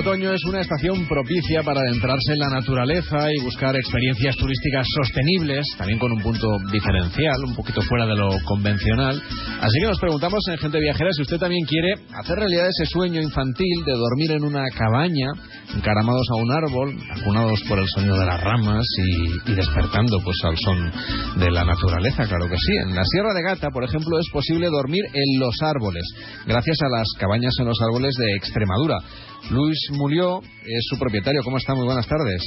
[0.00, 5.66] Otoño es una estación propicia para adentrarse en la naturaleza y buscar experiencias turísticas sostenibles,
[5.76, 9.20] también con un punto diferencial, un poquito fuera de lo convencional.
[9.60, 13.20] Así que nos preguntamos en Gente Viajera si usted también quiere hacer realidad ese sueño
[13.20, 15.32] infantil de dormir en una cabaña,
[15.76, 20.38] encaramados a un árbol, acunados por el sonido de las ramas y, y despertando pues
[20.44, 22.72] al son de la naturaleza, claro que sí.
[22.88, 26.04] En la Sierra de Gata, por ejemplo, es posible dormir en los árboles,
[26.46, 28.96] gracias a las cabañas en los árboles de Extremadura.
[29.50, 31.42] Luis Mulió es su propietario.
[31.42, 31.74] ¿Cómo está?
[31.74, 32.42] Muy buenas tardes.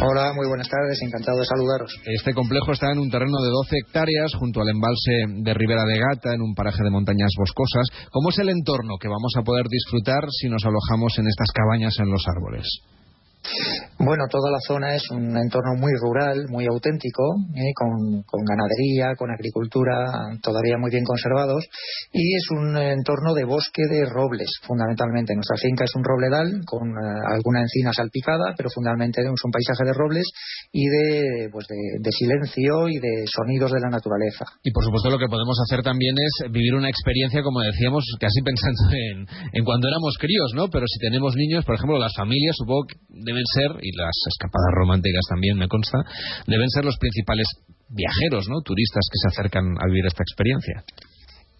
[0.00, 1.90] Hola, muy buenas tardes, encantado de saludaros.
[2.04, 5.98] Este complejo está en un terreno de 12 hectáreas junto al embalse de Ribera de
[5.98, 7.88] Gata, en un paraje de montañas boscosas.
[8.12, 11.94] ¿Cómo es el entorno que vamos a poder disfrutar si nos alojamos en estas cabañas
[11.98, 12.66] en los árboles?
[13.98, 17.74] Bueno, toda la zona es un entorno muy rural, muy auténtico, ¿eh?
[17.74, 21.66] con, ganadería, con agricultura todavía muy bien conservados
[22.12, 25.34] y es un entorno de bosque de robles, fundamentalmente.
[25.34, 29.82] Nuestra finca es un robledal con eh, alguna encina salpicada, pero fundamentalmente es un paisaje
[29.82, 30.30] de robles
[30.70, 34.46] y de, pues de, silencio y de sonidos de la naturaleza.
[34.62, 38.46] Y por supuesto lo que podemos hacer también es vivir una experiencia, como decíamos, casi
[38.46, 39.26] pensando en,
[39.58, 40.70] en cuando éramos críos, ¿no?
[40.70, 44.72] Pero si tenemos niños, por ejemplo, las familias, supongo que deben ser, y las escapadas
[44.72, 46.04] románticas también me consta,
[46.46, 47.46] deben ser los principales
[47.88, 48.60] viajeros, ¿no?
[48.60, 50.84] Turistas que se acercan a vivir esta experiencia.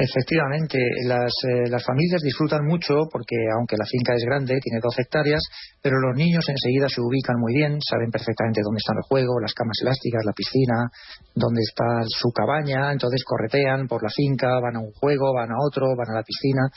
[0.00, 5.02] Efectivamente, las, eh, las, familias disfrutan mucho porque aunque la finca es grande, tiene 12
[5.02, 5.42] hectáreas,
[5.82, 9.52] pero los niños enseguida se ubican muy bien, saben perfectamente dónde están el juego, las
[9.52, 10.88] camas elásticas, la piscina,
[11.36, 15.60] dónde está su cabaña, entonces corretean por la finca, van a un juego, van a
[15.60, 16.72] otro, van a la piscina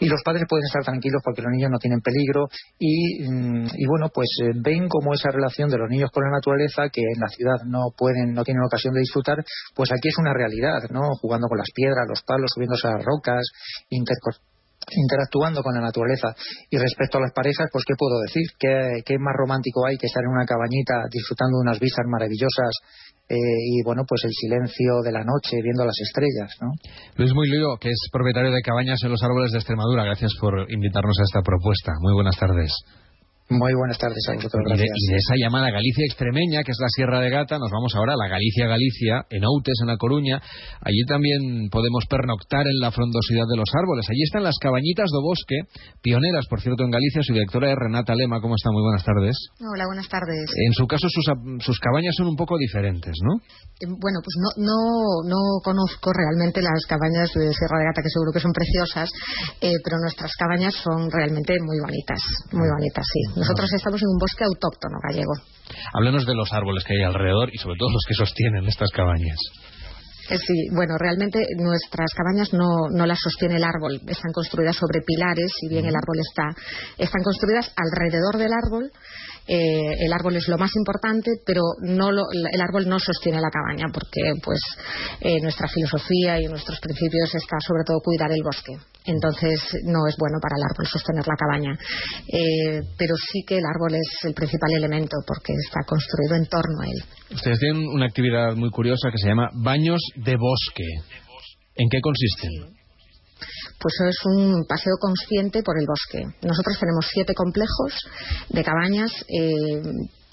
[0.00, 2.48] y los padres pueden estar tranquilos porque los niños no tienen peligro
[2.78, 6.88] y, mm, bueno, pues eh, ven como esa relación de los niños con la naturaleza
[6.88, 9.44] que en la ciudad no pueden, no tienen ocasión de disfrutar,
[9.76, 11.12] pues aquí es una realidad, ¿no?
[11.20, 13.42] Jugando con las piedras, los palos, subiéndose a las rocas,
[13.90, 16.34] interactuando con la naturaleza.
[16.70, 18.46] Y respecto a las parejas, pues ¿qué puedo decir?
[18.58, 22.70] ¿Qué, ¿Qué, más romántico hay que estar en una cabañita disfrutando de unas vistas maravillosas
[23.28, 26.74] eh, y bueno, pues el silencio de la noche viendo las estrellas, ¿no?
[27.16, 30.70] Luis Muy Lío, que es propietario de Cabañas en los Árboles de Extremadura, gracias por
[30.70, 31.92] invitarnos a esta propuesta.
[32.00, 32.70] Muy buenas tardes.
[33.52, 34.64] Muy buenas tardes a vosotros.
[34.64, 37.68] Y de, y de, esa llamada Galicia extremeña, que es la Sierra de Gata, nos
[37.68, 40.40] vamos ahora a la Galicia Galicia, en Outes, en La Coruña.
[40.80, 44.08] Allí también podemos pernoctar en la frondosidad de los árboles.
[44.08, 45.68] Allí están las cabañitas do bosque,
[46.00, 47.20] pioneras, por cierto, en Galicia.
[47.20, 48.40] Su directora es Renata Lema.
[48.40, 48.72] ¿Cómo está?
[48.72, 49.36] Muy buenas tardes.
[49.60, 50.48] Hola, buenas tardes.
[50.56, 51.28] En su caso, sus,
[51.60, 53.36] sus cabañas son un poco diferentes, ¿no?
[53.84, 54.80] Eh, bueno, pues no, no,
[55.28, 59.12] no conozco realmente las cabañas de Sierra de Gata, que seguro que son preciosas,
[59.60, 64.18] eh, pero nuestras cabañas son realmente muy bonitas, muy bonitas, sí nosotros estamos en un
[64.18, 65.34] bosque autóctono gallego.
[65.94, 69.38] Háblenos de los árboles que hay alrededor y sobre todo los que sostienen estas cabañas.
[70.30, 75.02] Eh, sí, bueno, realmente nuestras cabañas no, no las sostiene el árbol, están construidas sobre
[75.02, 76.46] pilares, si bien el árbol está,
[76.96, 78.90] están construidas alrededor del árbol
[79.46, 83.86] eh, el árbol es lo más importante, pero no el árbol no sostiene la cabaña,
[83.92, 84.60] porque pues
[85.20, 88.72] eh, nuestra filosofía y nuestros principios está sobre todo cuidar el bosque.
[89.04, 91.72] Entonces no es bueno para el árbol sostener la cabaña.
[92.28, 96.80] Eh, pero sí que el árbol es el principal elemento porque está construido en torno
[96.82, 97.02] a él.
[97.34, 100.86] Ustedes tienen una actividad muy curiosa que se llama baños de bosque.
[101.74, 102.82] ¿En qué consisten?
[103.82, 106.22] pues es un paseo consciente por el bosque.
[106.46, 107.92] Nosotros tenemos siete complejos
[108.48, 109.10] de cabañas.
[109.28, 109.82] Eh,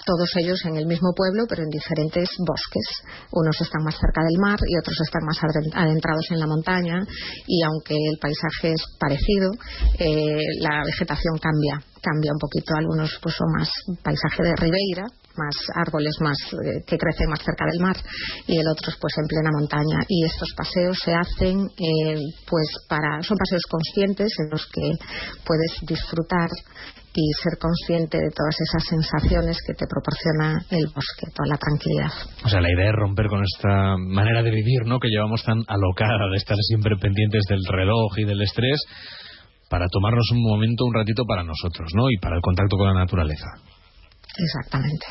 [0.06, 2.88] todos ellos en el mismo pueblo, pero en diferentes bosques.
[3.32, 5.38] Unos están más cerca del mar y otros están más
[5.74, 6.98] adentrados en la montaña
[7.48, 9.52] y aunque el paisaje es parecido,
[10.00, 12.74] eh, la vegetación cambia, cambia un poquito.
[12.76, 13.70] Algunos pues son más
[14.04, 15.06] paisaje de ribeira,
[15.40, 17.98] más árboles más eh, que crecen más cerca del mar
[18.48, 23.22] y el otro pues en plena montaña y estos paseos se hacen eh, pues para
[23.24, 24.92] son paseos conscientes en los que
[25.46, 26.50] puedes disfrutar
[27.14, 32.12] y ser consciente de todas esas sensaciones que te proporciona el bosque, toda la tranquilidad.
[32.46, 35.00] O sea, la idea es romper con esta manera de vivir, ¿no?
[35.00, 38.80] Que llevamos tan alocada de estar siempre pendientes del reloj y del estrés
[39.70, 42.10] para tomarnos un momento, un ratito para nosotros, ¿no?
[42.10, 43.48] Y para el contacto con la naturaleza.
[44.40, 45.06] Exactamente.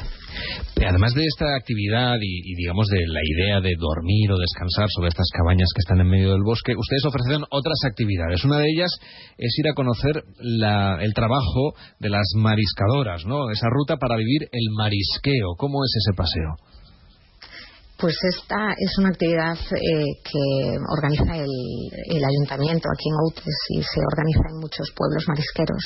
[0.86, 5.28] Además de esta actividad y, digamos de la idea de dormir o descansar sobre estas
[5.36, 8.44] cabañas que están en medio del bosque, ustedes ofrecen otras actividades.
[8.44, 8.90] Una de ellas
[9.36, 13.50] es ir a conocer el trabajo de las mariscadoras, ¿no?
[13.50, 15.56] Esa ruta para vivir el marisqueo.
[15.58, 16.56] ¿Cómo es ese paseo?
[17.98, 23.98] Pues esta es una actividad eh, que organiza el, ayuntamiento aquí en Outes y se
[23.98, 25.82] organiza en muchos pueblos marisqueros.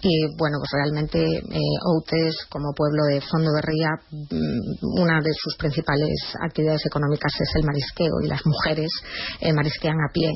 [0.00, 5.32] Y bueno, pues realmente eh, Outes, como pueblo de fondo de ría, mm, una de
[5.36, 8.88] sus principales actividades económicas es el marisqueo y las mujeres
[9.40, 10.32] eh, marisquean a pie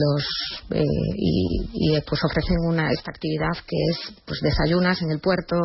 [0.00, 0.24] los
[0.70, 0.84] eh,
[1.16, 5.56] y, pues ofrecen una esta actividad que es pues desayunas en el puerto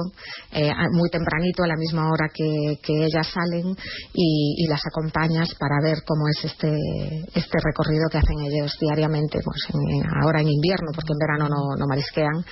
[0.52, 3.76] eh, muy tempranito a la misma hora que, ellas salen
[4.14, 6.74] y, las acompañas para ver cómo es este
[7.34, 9.62] este recorrido que hacen ellos diariamente pues
[10.22, 12.44] ahora en invierno porque en verano no, no marisquean.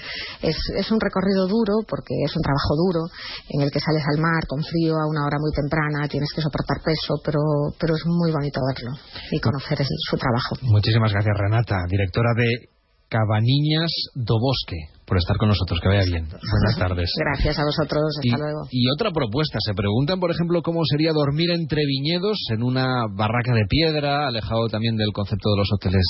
[0.42, 3.02] Es, es un recorrido duro porque es un trabajo duro
[3.50, 6.42] en el que sales al mar con frío a una hora muy temprana tienes que
[6.42, 7.42] soportar peso pero
[7.80, 8.94] pero es muy bonito verlo
[9.32, 10.56] y conocer su trabajo.
[10.62, 12.70] Muchísimas gracias Renata directora de
[13.10, 15.80] Cabaniñas do Bosque por estar con nosotros.
[15.82, 16.26] Que vaya bien.
[16.28, 17.10] Buenas tardes.
[17.18, 18.04] Gracias a vosotros.
[18.24, 18.68] Hasta luego.
[18.72, 19.60] Y otra propuesta.
[19.60, 24.68] Se preguntan, por ejemplo, cómo sería dormir entre viñedos en una barraca de piedra, alejado
[24.68, 26.06] también del concepto de los hoteles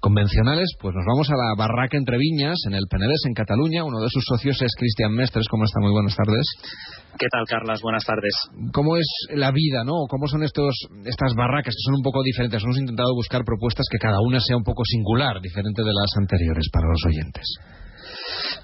[0.00, 0.70] convencionales.
[0.80, 3.84] Pues nos vamos a la barraca entre viñas, en el Penedés, en Cataluña.
[3.84, 5.48] Uno de sus socios es Cristian Mestres.
[5.48, 5.80] ¿Cómo está?
[5.80, 6.46] Muy buenas tardes.
[7.18, 7.80] ¿Qué tal, Carlas?
[7.80, 8.34] Buenas tardes.
[8.72, 10.04] ¿Cómo es la vida, no?
[10.08, 12.62] ¿Cómo son estos, estas barracas que son un poco diferentes?
[12.62, 16.68] Hemos intentado buscar propuestas que cada una sea un poco singular, diferente de las anteriores
[16.70, 17.56] para los oyentes.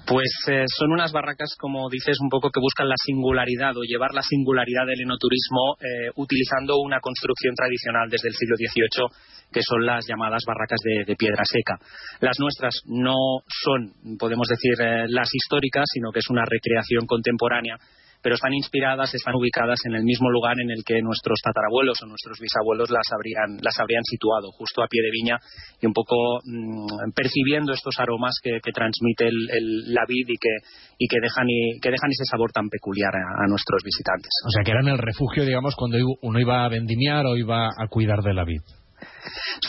[0.05, 4.13] Pues eh, son unas barracas, como dices, un poco que buscan la singularidad o llevar
[4.13, 9.07] la singularidad del enoturismo eh, utilizando una construcción tradicional desde el siglo XVIII,
[9.49, 11.79] que son las llamadas barracas de, piedra seca.
[12.19, 13.15] Las nuestras no
[13.47, 17.77] son, podemos decir, eh, las históricas, sino que es una recreación contemporánea
[18.23, 22.07] pero están inspiradas, están ubicadas en el mismo lugar en el que nuestros tatarabuelos o
[22.07, 25.37] nuestros bisabuelos las habrían, las habrían situado, justo a pie de viña
[25.81, 30.55] y un poco mm, percibiendo estos aromas que, transmite el, la vid y que,
[30.97, 34.31] y que dejan y, que dejan ese sabor tan peculiar a, nuestros visitantes.
[34.47, 37.87] O sea, que eran el refugio, digamos, cuando uno iba a vendimiar o iba a
[37.89, 38.61] cuidar de la vid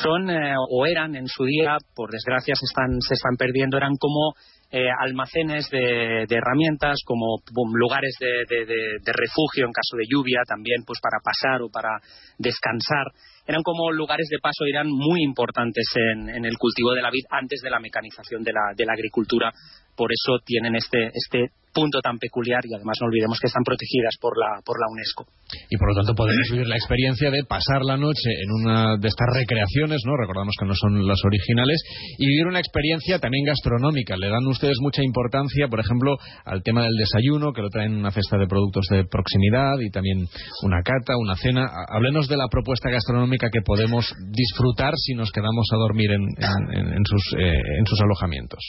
[0.03, 3.97] son eh, o eran en su día, por desgracia se están, se están perdiendo, eran
[3.97, 4.35] como
[4.71, 7.39] eh, almacenes de, herramientas, como
[7.75, 12.01] lugares de, refugio en caso de lluvia, también pues para pasar o para
[12.39, 13.07] descansar.
[13.47, 17.61] Eran como lugares de paso, eran muy importantes en, el cultivo de la vid antes
[17.63, 19.53] de la mecanización de la, la agricultura.
[19.95, 24.15] Por eso tienen este, este punto tan peculiar y además no olvidemos que están protegidas
[24.21, 25.27] por la, por la UNESCO.
[25.69, 29.09] Y por lo tanto podemos vivir la experiencia de pasar la noche en una de
[29.09, 30.17] estas recreaciones, ¿no?
[30.17, 31.83] Recordamos que no son las originales,
[32.19, 34.17] y vivir una experiencia también gastronómica.
[34.17, 38.11] Le dan ustedes mucha importancia, por ejemplo, al tema del desayuno, que lo traen una
[38.11, 40.27] cesta de productos de proximidad y también
[40.63, 41.67] una cata, una cena.
[41.91, 47.79] Háblenos de la propuesta gastronómica que podemos disfrutar si nos quedamos a dormir en, eh,
[47.79, 48.63] en sus alojamientos.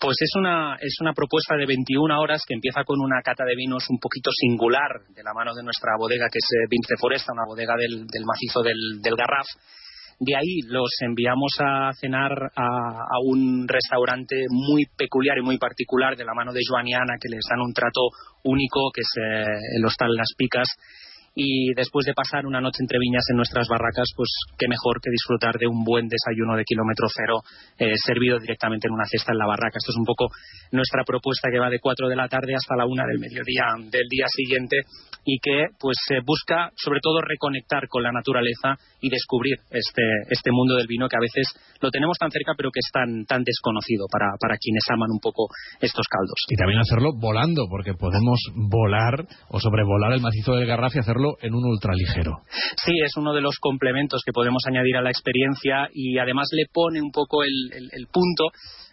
[0.00, 3.54] Pues es una, es una propuesta de 21 horas que empieza con una cata de
[3.54, 7.32] vinos un poquito singular de la mano de nuestra bodega, que es eh, Vince Foresta,
[7.32, 9.46] una bodega del, macizo del, Garraf.
[10.20, 16.24] De ahí los enviamos a cenar a, un restaurante muy peculiar y muy particular de
[16.24, 18.08] la mano de Joaniana, que les dan un trato
[18.44, 20.68] único, que es eh, el Hostal Las Picas,
[21.34, 25.10] y después de pasar una noche entre viñas en nuestras barracas, pues qué mejor que
[25.10, 27.42] disfrutar de un buen desayuno de kilómetro cero
[27.78, 29.78] eh, servido directamente en una cesta en la barraca.
[29.78, 30.30] Esto es un poco
[30.70, 34.06] nuestra propuesta que va de 4 de la tarde hasta la 1 del mediodía del
[34.08, 34.86] día siguiente
[35.24, 40.52] y que pues eh, busca sobre todo reconectar con la naturaleza y descubrir este, este
[40.52, 41.50] mundo del vino que a veces
[41.80, 45.18] lo tenemos tan cerca pero que es tan, tan desconocido para, para quienes aman un
[45.18, 45.48] poco
[45.80, 46.38] estos caldos.
[46.48, 51.23] Y también hacerlo volando, porque podemos volar o sobrevolar el macizo del Garraf y hacerlo
[51.40, 52.42] en un ultraligero.
[52.76, 56.66] Sí, es uno de los complementos que podemos añadir a la experiencia y además le
[56.72, 58.44] pone un poco el, punto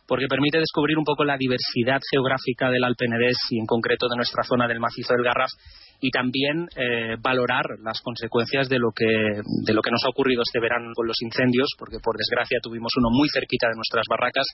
[0.07, 4.43] porque permite descubrir un poco la diversidad geográfica del Alpenedés y en concreto de nuestra
[4.43, 5.51] zona del macizo del Garraf
[6.01, 10.41] y también eh, valorar las consecuencias de lo que de lo que nos ha ocurrido
[10.41, 14.47] este verano con los incendios porque por desgracia tuvimos uno muy cerquita de nuestras barracas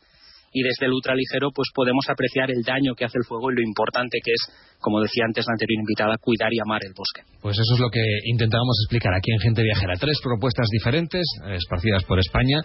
[0.51, 3.61] y desde el ultraligero pues podemos apreciar el daño que hace el fuego y lo
[3.61, 4.41] importante que es,
[4.79, 7.21] como decía antes la anterior invitada, cuidar y amar el bosque.
[7.41, 9.93] Pues eso es lo que intentábamos explicar aquí en Gente Viajera.
[9.99, 12.61] Tres propuestas diferentes, esparcidas por España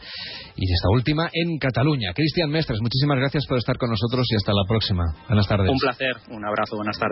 [0.57, 2.13] y esta última en Cataluña.
[2.15, 5.05] Cristian Mestres, muchísimas gracias por estar con nosotros y hasta la próxima.
[5.29, 5.71] Buenas tardes.
[5.71, 7.11] Un placer, un abrazo, buenas tardes.